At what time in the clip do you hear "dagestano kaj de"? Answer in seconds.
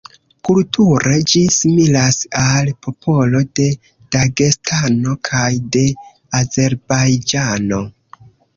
4.17-5.87